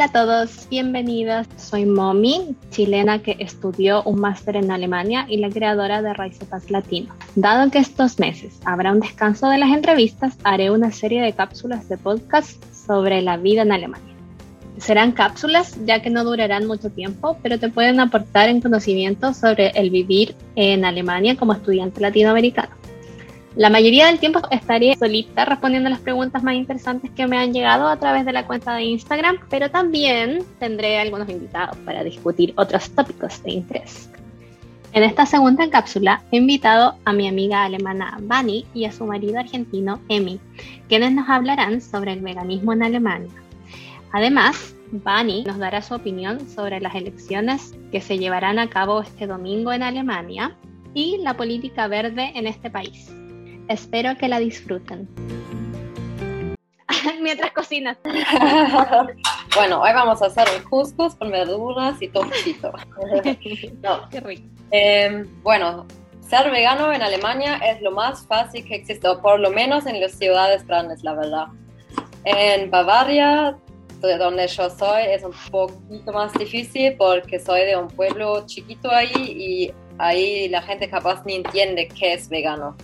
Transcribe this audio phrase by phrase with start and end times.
[0.00, 1.46] Hola a todos, bienvenidos.
[1.58, 7.14] Soy Momi, chilena que estudió un máster en Alemania y la creadora de Raicetas Latino.
[7.34, 11.86] Dado que estos meses habrá un descanso de las entrevistas, haré una serie de cápsulas
[11.90, 14.14] de podcast sobre la vida en Alemania.
[14.78, 19.68] Serán cápsulas ya que no durarán mucho tiempo, pero te pueden aportar en conocimiento sobre
[19.74, 22.79] el vivir en Alemania como estudiante latinoamericano.
[23.56, 27.88] La mayoría del tiempo estaré solita respondiendo las preguntas más interesantes que me han llegado
[27.88, 32.90] a través de la cuenta de Instagram, pero también tendré algunos invitados para discutir otros
[32.90, 34.08] tópicos de interés.
[34.92, 39.40] En esta segunda cápsula he invitado a mi amiga alemana Vani y a su marido
[39.40, 40.38] argentino Emi,
[40.88, 43.30] quienes nos hablarán sobre el veganismo en Alemania.
[44.12, 49.26] Además, Vani nos dará su opinión sobre las elecciones que se llevarán a cabo este
[49.26, 50.56] domingo en Alemania
[50.94, 53.12] y la política verde en este país.
[53.70, 55.08] Espero que la disfruten.
[57.22, 57.98] Mientras cocinas.
[59.54, 62.72] bueno, hoy vamos a hacer un couscous con verduras y tomatito.
[63.80, 64.08] no.
[64.10, 64.42] Qué rico.
[64.72, 65.86] Eh, bueno,
[66.28, 70.00] ser vegano en Alemania es lo más fácil que existe, o por lo menos en
[70.00, 71.46] las ciudades grandes, la verdad.
[72.24, 73.56] En Bavaria,
[74.00, 78.90] de donde yo soy, es un poquito más difícil porque soy de un pueblo chiquito
[78.90, 82.76] ahí y ahí la gente capaz ni entiende qué es vegano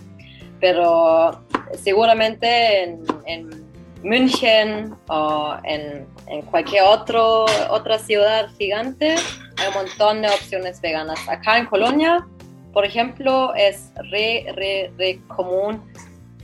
[0.59, 1.43] pero
[1.75, 3.67] seguramente en, en
[4.03, 9.15] München o en, en, cualquier otro, otra ciudad gigante
[9.57, 11.19] hay un montón de opciones veganas.
[11.27, 12.27] Acá en Colonia,
[12.73, 15.81] por ejemplo, es re, re, re común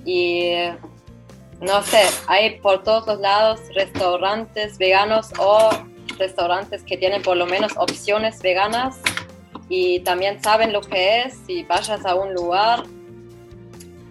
[0.04, 0.54] y
[1.62, 5.70] no sé, hay por todos los lados restaurantes veganos o
[6.18, 9.00] restaurantes que tienen por lo menos opciones veganas
[9.70, 11.38] y también saben lo que es.
[11.46, 12.84] Si vayas a un lugar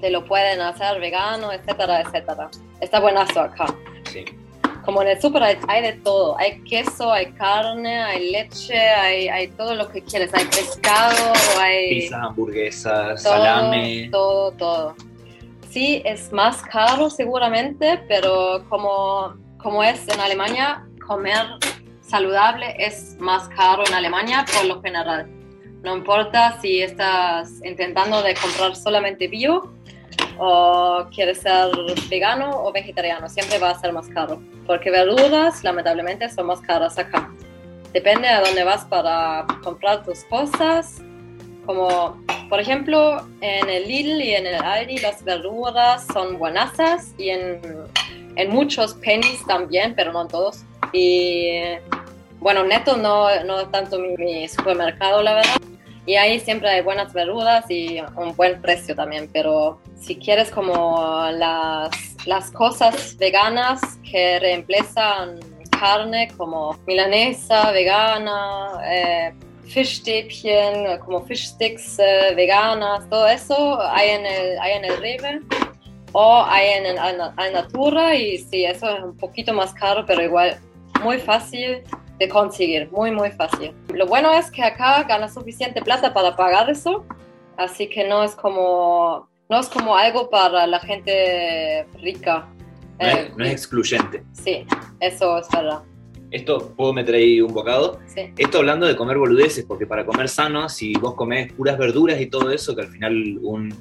[0.03, 2.51] te lo pueden hacer vegano, etcétera, etcétera.
[2.81, 3.67] Está buenazo acá.
[4.11, 4.25] Sí.
[4.85, 6.37] Como en el súper hay, de todo.
[6.39, 10.35] Hay queso, hay carne, hay leche, hay, hay todo lo que quieres.
[10.35, 12.01] Hay pescado, hay...
[12.01, 14.09] Pizza, hamburguesas, salame.
[14.11, 14.97] Todo, todo.
[15.71, 21.47] Sí, es más caro seguramente, pero como, como es en Alemania, comer
[22.01, 25.31] saludable es más caro en Alemania por lo general.
[25.85, 29.73] No importa si estás intentando de comprar solamente bio
[30.39, 31.71] o quieres ser
[32.09, 36.99] vegano o vegetariano, siempre va a ser más caro, porque verduras lamentablemente son más caras
[36.99, 37.31] acá.
[37.93, 41.03] Depende a dónde vas para comprar tus cosas,
[41.67, 47.31] como por ejemplo en el Lidl y en el Aldi las verduras son buenasas y
[47.31, 47.61] en,
[48.37, 50.65] en muchos pennies también, pero no en todos.
[50.93, 51.61] Y
[52.41, 55.57] bueno, neto no, no tanto mi supermercado, la verdad
[56.07, 61.29] y ahí siempre hay buenas verduras y un buen precio también, pero si quieres como
[61.33, 61.91] las,
[62.27, 63.81] las cosas veganas
[64.11, 65.39] que reemplazan
[65.79, 69.33] carne como milanesa vegana, eh,
[69.67, 75.41] fishstäbchen, como fish sticks eh, veganas, todo eso hay en el, hay en el Rewe
[76.13, 80.59] o hay en el Alnatura y sí, eso es un poquito más caro, pero igual
[81.03, 81.83] muy fácil
[82.23, 83.73] de conseguir, muy, muy fácil.
[83.93, 87.05] Lo bueno es que acá ganas suficiente plata para pagar eso,
[87.57, 92.47] así que no es como, no es como algo para la gente rica.
[93.01, 94.23] No, es, eh, excluyente.
[94.33, 94.65] Sí,
[95.01, 95.83] eso es verdad.
[96.31, 97.99] Esto, ¿puedo meter ahí un bocado?
[98.07, 98.33] Sí.
[98.39, 102.27] Esto hablando de comer boludeces, porque para comer sano, si vos comés puras verduras y
[102.27, 103.75] todo eso, que al final un,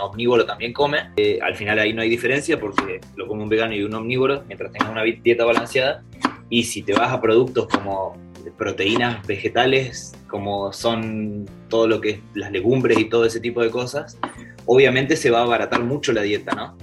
[0.00, 3.74] omnívoro también come, eh, al final ahí no hay diferencia porque lo come un vegano
[3.74, 6.04] y un omnívoro, mientras tengas una dieta balanceada,
[6.50, 8.16] y si te vas a productos como
[8.56, 13.70] proteínas vegetales, como son todo lo que es las legumbres y todo ese tipo de
[13.70, 14.18] cosas,
[14.66, 16.76] obviamente se va a abaratar mucho la dieta, ¿no?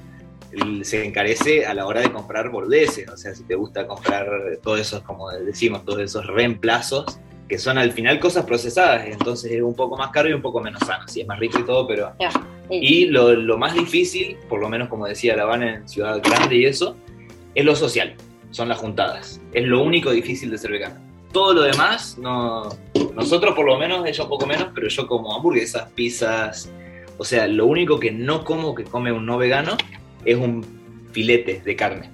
[0.84, 4.26] Se encarece a la hora de comprar boludeces, o sea, si te gusta comprar
[4.64, 9.62] todos esos, como decimos, todos esos reemplazos, que son al final cosas procesadas, entonces es
[9.62, 11.88] un poco más caro y un poco menos sano, sí, es más rico y todo,
[11.88, 12.14] pero...
[12.68, 16.66] Y lo, lo, más difícil, por lo menos como decía La en Ciudad Grande y
[16.66, 16.96] eso,
[17.54, 18.16] es lo social
[18.56, 19.42] son las juntadas.
[19.52, 20.96] Es lo único difícil de ser vegano.
[21.34, 22.70] Todo lo demás, no,
[23.14, 26.72] nosotros por lo menos, ella un poco menos, pero yo como hamburguesas, pizzas,
[27.18, 29.76] o sea, lo único que no como que come un no vegano
[30.24, 30.66] es un
[31.12, 32.10] filete de carne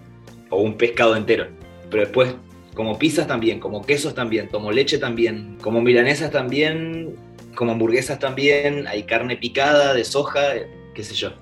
[0.49, 1.45] o un pescado entero.
[1.91, 2.33] Pero después,
[2.73, 7.15] como pizzas también, como quesos también, como leche también, como milanesas también,
[7.53, 10.41] como hamburguesas también, hay carne picada de soja,
[10.95, 11.33] qué sé yo.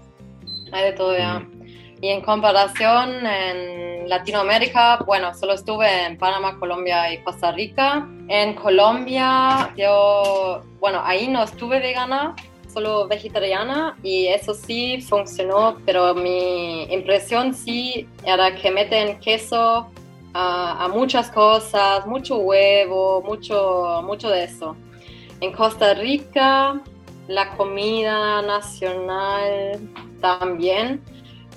[0.73, 1.39] Hay de todo ya.
[1.39, 1.58] Mm.
[2.01, 8.07] Y en comparación en Latinoamérica, bueno, solo estuve en Panamá, Colombia y Costa Rica.
[8.27, 12.35] En Colombia, yo, bueno, ahí no estuve vegana,
[12.71, 19.89] solo vegetariana y eso sí funcionó, pero mi impresión sí era que meten queso
[20.33, 24.75] a, muchas cosas, mucho huevo, mucho, mucho de eso.
[25.41, 26.81] En Costa Rica,
[27.27, 29.79] la comida nacional
[30.21, 31.01] también,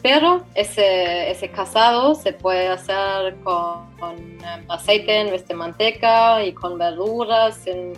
[0.02, 6.52] pero ese, ese casado se puede hacer con, em, aceite en vez de manteca y
[6.52, 7.92] con verduras, en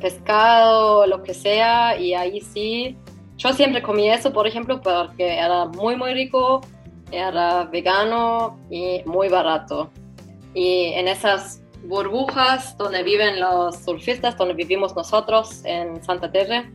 [0.00, 2.96] pescado, lo que sea, y ahí sí.
[3.36, 6.60] Yo siempre comí eso, por ejemplo, porque era muy, muy rico,
[7.10, 9.90] era vegano y muy barato.
[10.54, 16.70] Y en esas burbujas donde viven los surfistas, donde vivimos nosotros en Santa Terre,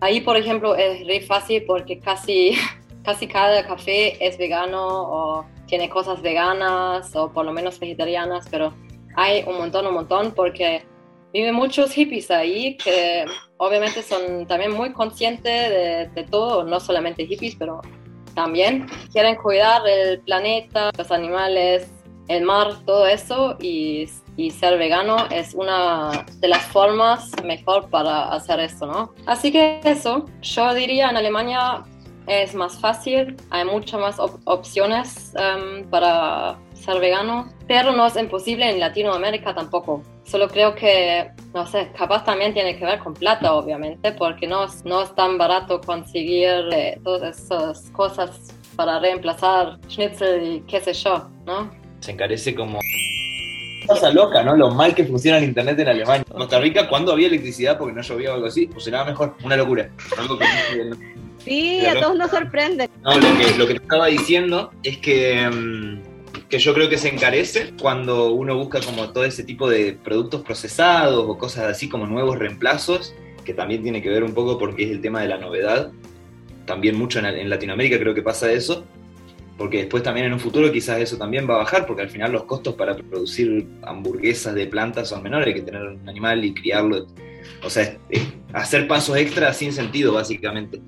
[0.00, 2.56] ahí, por ejemplo, es muy fácil porque casi,
[3.06, 8.74] casi cada café es vegano o tiene cosas veganas o por lo menos vegetarianas, pero
[9.14, 10.84] hay un montón, un montón porque
[11.32, 13.24] viven muchos hippies ahí que
[13.58, 17.80] obviamente son también muy conscientes de, todo, no solamente hippies, pero
[18.34, 21.88] también quieren cuidar el planeta, los animales,
[22.26, 28.32] el mar, todo eso y, y, ser vegano es una de las formas mejor para
[28.32, 29.14] hacer esto, ¿no?
[29.26, 31.84] Así que eso, yo diría en Alemania
[32.26, 38.68] es más fácil, hay muchas más opciones um, para ser vegano, pero no es imposible
[38.70, 40.02] en Latinoamérica tampoco.
[40.24, 44.66] Solo creo que, no sé, capaz también tiene que ver con plata, obviamente, porque no,
[44.84, 50.92] no es tan barato conseguir eh, todas esas cosas para reemplazar schnitzel y qué sé
[50.92, 51.70] yo, ¿no?
[52.00, 52.78] Se encarece como
[53.86, 54.56] cosa loca, ¿no?
[54.56, 56.24] Lo mal que funciona el internet en Alemania.
[56.28, 59.36] En Costa Rica, cuando había electricidad porque no llovía o algo así, funcionaba mejor.
[59.44, 59.90] Una locura.
[61.46, 62.90] Sí, a todos nos sorprende.
[63.02, 66.16] No, lo que, lo que te estaba diciendo es que mm,
[66.48, 70.42] que yo creo que se encarece cuando uno busca como todo ese tipo de productos
[70.42, 73.14] procesados o cosas así como nuevos reemplazos,
[73.44, 75.90] que también tiene que ver un poco porque es el tema de la novedad.
[76.64, 78.84] También mucho en, Latinoamérica creo que pasa eso,
[79.58, 82.32] porque después también en un futuro quizás eso también va a bajar, porque al final
[82.32, 87.06] los costos para producir hamburguesas de plantas son menores, que tener un animal y criarlo.
[87.64, 87.96] O sea,
[88.52, 90.80] hacer pasos extra sin sentido, básicamente.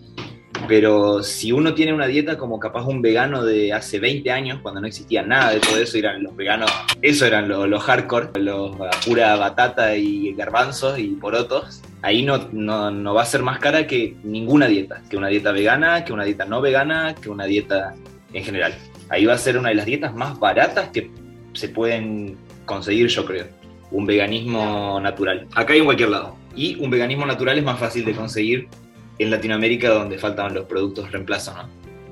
[0.66, 4.80] Pero si uno tiene una dieta como capaz un vegano de hace 20 años, cuando
[4.80, 6.70] no existía nada de todo eso, eran los veganos,
[7.02, 8.76] eso eran los, hardcore, los
[9.06, 14.16] pura batata y garbanzos y porotos, ahí no, no, va a ser más cara que
[14.22, 17.94] ninguna dieta, que una dieta vegana, que una dieta no vegana, que una dieta
[18.32, 18.74] en general.
[19.10, 21.10] Ahí va a ser una de las dietas más baratas que
[21.54, 23.46] se pueden conseguir, yo creo.
[23.90, 25.46] Un veganismo natural.
[25.54, 26.36] Acá hay en cualquier lado.
[26.54, 28.68] Y un veganismo natural es más fácil de conseguir
[29.18, 31.68] en Latinoamérica donde faltan los productos reemplazo, ¿no?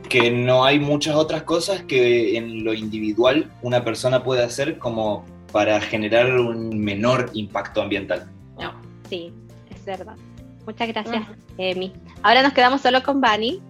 [0.08, 5.24] Que no hay muchas otras cosas que en lo individual una persona puede hacer como
[5.52, 8.28] para generar un menor impacto ambiental.
[8.60, 8.72] No,
[9.08, 9.32] sí,
[9.70, 10.16] es verdad.
[10.64, 11.26] Muchas gracias,
[11.58, 11.92] Emi.
[12.22, 13.60] Ahora nos quedamos solo con Bani.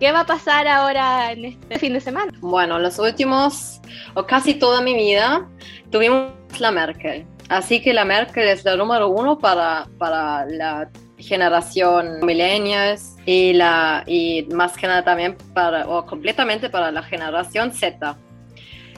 [0.00, 2.32] ¿Qué va a pasar ahora en este fin de semana?
[2.40, 3.80] Bueno, los últimos,
[4.14, 5.48] o casi toda mi vida,
[5.90, 7.26] tuvimos la Merkel.
[7.48, 14.04] Así que la Merkel es la número uno para, para la generación millennials y, la,
[14.06, 18.16] y más que nada también para, o completamente para la generación Z.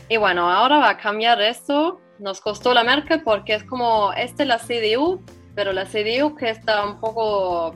[0.09, 2.01] Y bueno, ahora va a cambiar esto.
[2.19, 5.23] Nos costó la Merkel porque es como, este la CDU,
[5.55, 7.75] pero la CDU que está un poco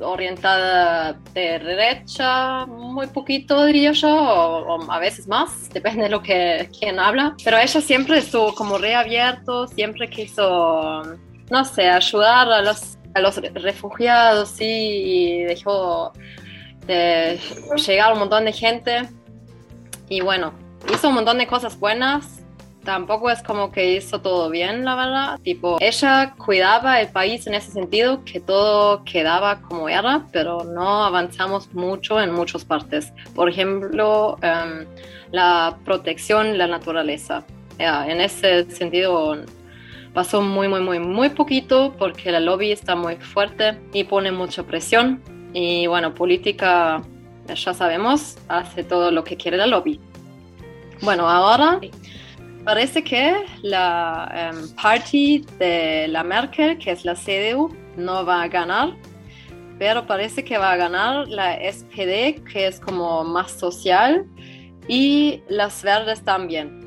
[0.00, 6.68] orientada de derecha, muy poquito diría yo, o, a veces más, depende de lo que
[6.78, 7.36] quien habla.
[7.44, 11.02] Pero ella siempre estuvo como reabierto, siempre quiso,
[11.50, 16.12] no sé, ayudar a los a los refugiados, sí, y dejó
[16.86, 17.38] de
[17.86, 19.08] llegar un montón de gente.
[20.08, 20.52] Y bueno,
[20.92, 22.38] hizo un montón de cosas buenas.
[22.84, 25.40] Tampoco es como que hizo todo bien, la verdad.
[25.40, 31.04] Tipo, ella cuidaba el país en ese sentido, que todo quedaba como era, pero no
[31.04, 33.12] avanzamos mucho en muchas partes.
[33.36, 34.86] Por ejemplo, em,
[35.30, 37.44] la protección la naturaleza.
[37.78, 39.36] en ese sentido,
[40.14, 44.62] pasó muy, muy, muy, muy poquito porque la lobby está muy fuerte y pone mucha
[44.64, 45.22] presión.
[45.54, 47.02] Y bueno, política,
[47.46, 50.00] ya sabemos, hace todo lo que quiere la lobby.
[51.00, 51.80] Bueno, ahora
[52.64, 58.48] parece que la um, party de la Merkel, que es la CDU, no va a
[58.48, 58.94] ganar,
[59.78, 64.26] pero parece que va a ganar la SPD, que es como más social,
[64.88, 66.81] y las verdes también.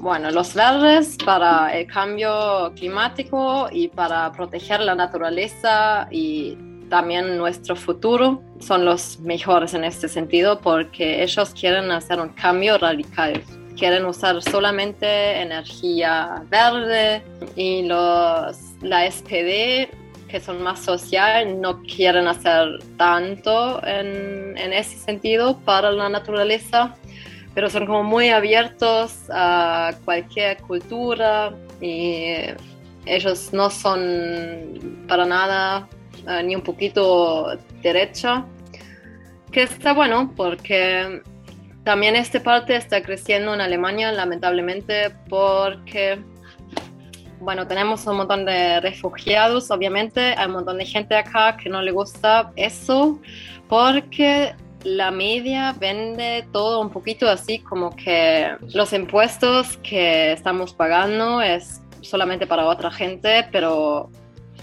[0.00, 6.56] Bueno, los verdes para el cambio climático y para proteger la naturaleza y
[6.88, 12.78] también nuestro futuro son los mejores en este sentido porque ellos quieren hacer un cambio
[12.78, 13.42] radical.
[13.76, 17.24] Quieren usar solamente energía verde
[17.56, 19.90] y los, la SPD,
[20.28, 26.94] que son más social, no quieren hacer tanto en, en ese sentido para la naturaleza
[27.58, 32.34] pero son como muy abiertos a cualquier cultura y
[33.04, 35.88] ellos no son para nada
[36.28, 38.44] eh, ni un poquito derecha,
[39.50, 41.20] que está bueno porque
[41.82, 46.16] también esta parte está creciendo en Alemania, lamentablemente, porque,
[47.40, 51.82] bueno, tenemos un montón de refugiados, obviamente, hay un montón de gente acá que no
[51.82, 53.18] le gusta eso,
[53.68, 61.42] porque la media vende todo un poquito así como que los impuestos que estamos pagando
[61.42, 64.10] es solamente para otra gente, pero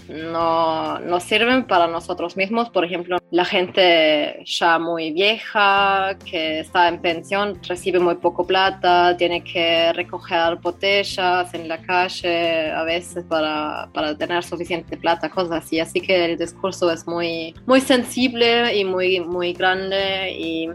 [0.08, 2.70] no, no sirven para nosotros mismos.
[2.70, 9.16] Por ejemplo, la gente ya muy vieja, que está en pensión, recibe muy poco plata,
[9.16, 15.64] tiene que recoger botellas en la calle a veces para, para tener suficiente plata, cosas
[15.64, 15.80] así.
[15.80, 20.68] Así que el discurso es muy, muy sensible y muy, muy grande y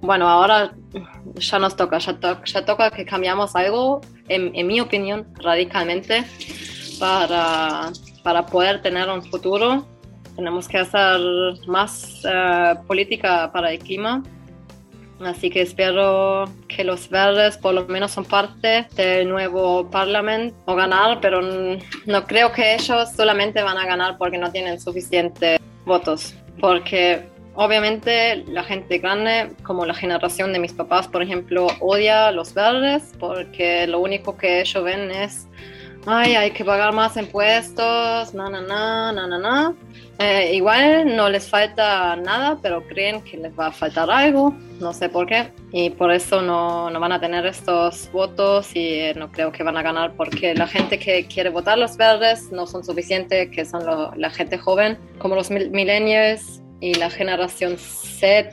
[0.00, 0.74] bueno, ahora
[1.36, 6.24] ya nos toca, ya, ya toca que cambiamos algo, en, en mi opinión, radicalmente
[6.98, 7.92] para
[8.22, 9.86] para poder tener un futuro
[10.36, 11.20] tenemos que hacer
[11.66, 14.22] más eh, política para el clima.
[15.20, 20.74] Así que espero que los verdes por lo menos son parte del nuevo parlamento o
[20.74, 21.40] ganar, pero
[22.06, 26.34] no creo que ellos solamente van a ganar porque no tienen suficientes votos.
[26.60, 27.24] Porque
[27.54, 32.52] obviamente la gente grande, como la generación de mis papás, por ejemplo, odia a los
[32.52, 35.46] verdes porque lo único que ellos ven es
[36.06, 39.74] ay, hay que pagar más impuestos, na, na, na, na, na, na.
[40.18, 44.92] Eh, igual no les falta nada, pero creen que les va a faltar algo, no
[44.92, 49.14] sé por qué, y por eso no, no van a tener estos votos y eh,
[49.16, 52.66] no creo que van a ganar porque la gente que quiere votar los verdes no
[52.66, 53.82] son suficientes, que son
[54.16, 58.50] la gente joven, como los millennials y la generación Z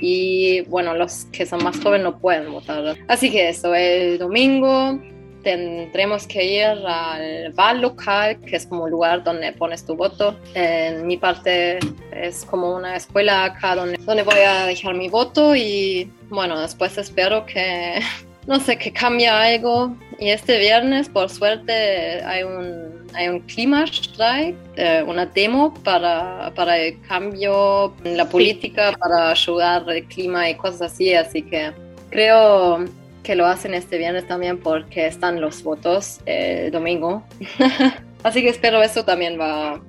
[0.00, 2.96] y bueno, los que son más jóvenes no pueden votar.
[3.08, 4.98] Así que eso, el domingo
[5.46, 10.36] tendremos que ir al bar local, que es como un lugar donde pones tu voto.
[10.54, 11.78] En mi parte
[12.10, 16.98] es como una escuela acá donde, donde voy a dejar mi voto y bueno, después
[16.98, 18.00] espero que,
[18.48, 19.94] no sé, que cambie algo.
[20.18, 26.76] Y este viernes, por suerte, hay un, hay un strike, eh, una demo para, para
[26.76, 31.14] el cambio en la política, para ayudar el clima y cosas así.
[31.14, 31.70] Así que
[32.10, 32.84] creo
[33.26, 37.24] que lo hacen este viernes también porque están los votos el domingo.
[38.22, 39.80] Así que espero eso también va a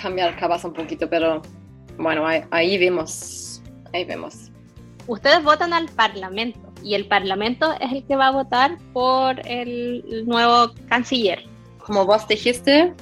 [0.00, 1.42] cambiar capaz un poquito, pero
[1.98, 3.60] bueno, ahí, vemos,
[3.92, 4.52] ahí vemos.
[5.08, 10.24] Ustedes votan al Parlamento y el Parlamento es el que va a votar por el
[10.24, 11.42] nuevo canciller.
[11.78, 12.94] Como vos dijiste,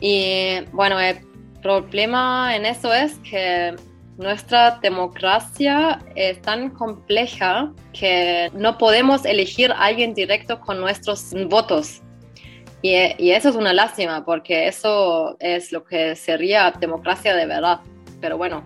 [0.00, 1.18] y bueno, el
[1.60, 3.76] problema en eso es que
[4.18, 12.02] nuestra democracia es tan compleja que no podemos elegir a alguien directo con nuestros votos.
[12.82, 12.94] Y,
[13.30, 17.80] eso es una lástima, porque eso es lo que sería democracia de verdad.
[18.20, 18.64] Pero bueno,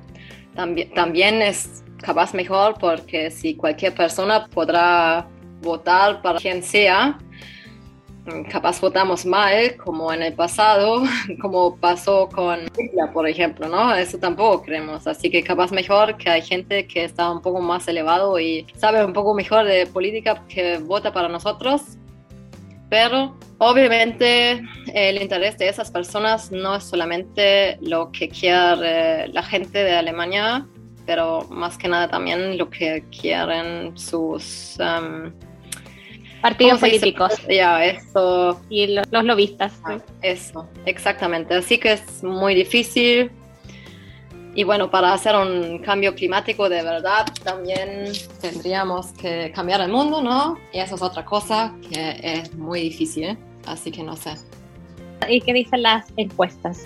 [0.54, 5.26] también, también es capaz mejor porque si cualquier persona podrá
[5.60, 7.18] votar para quien sea,
[8.50, 11.02] capaz votamos mal, como en el pasado,
[11.40, 13.94] como pasó con Hitler, por ejemplo, ¿no?
[13.94, 15.06] Eso tampoco creemos.
[15.06, 19.04] Así que capaz mejor que hay gente que está un poco más elevado y sabe
[19.04, 21.82] un poco mejor de política que vota para nosotros.
[22.88, 24.62] Pero obviamente
[24.92, 30.66] el interés de esas personas no es solamente lo que quiere la gente de Alemania,
[31.06, 34.78] pero más que nada también lo que quieren sus...
[34.78, 35.32] Um,
[36.42, 37.32] partidos políticos.
[37.48, 38.60] Ya, eso.
[38.68, 39.72] Y los, lobistas.
[39.84, 41.54] Ah, eso, exactamente.
[41.54, 43.30] Así que es muy difícil.
[44.54, 50.20] Y bueno, para hacer un cambio climático de verdad, también tendríamos que cambiar el mundo,
[50.20, 50.58] ¿no?
[50.74, 53.36] Y eso es otra cosa que es muy difícil, ¿eh?
[53.64, 54.32] así que no sé.
[55.26, 56.84] ¿Y qué dicen las encuestas?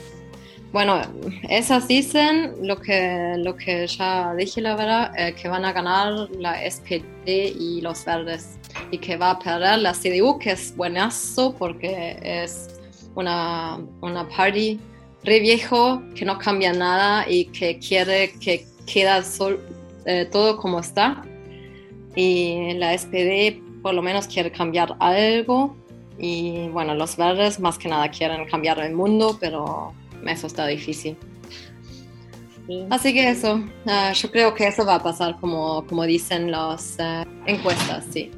[0.72, 1.00] Bueno,
[1.48, 6.12] esas dicen lo que, lo que ya dije, la verdad, eh, que van a ganar
[6.38, 8.58] la SPD y los verdes
[8.90, 12.68] y que va a perder la CDU, que es buenazo porque es
[13.14, 14.78] una, una party
[15.24, 19.22] re viejo que no cambia nada y que quiere que queda
[20.04, 21.22] eh, todo como está.
[22.14, 25.76] Y la SPD por lo menos quiere cambiar algo.
[26.18, 29.92] Y bueno, los verdes más que nada quieren cambiar el mundo, pero
[30.26, 31.16] eso está difícil.
[32.90, 36.96] Así que eso, ah, yo creo que eso va a pasar como, como dicen las
[36.98, 38.30] eh, encuestas, sí.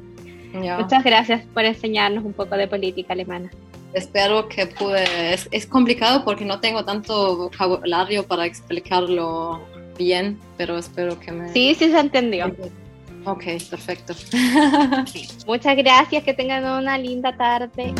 [0.53, 3.49] Muchas gracias por enseñarnos un poco de política alemana.
[3.93, 5.33] Espero que pude.
[5.33, 9.61] Es, complicado porque no tengo tanto vocabulario para explicarlo
[9.97, 11.49] bien, pero espero que me.
[11.49, 12.55] Sí, sí se entendió.
[13.25, 14.13] Ok, perfecto.
[15.47, 17.93] Muchas gracias, que tengan una linda tarde.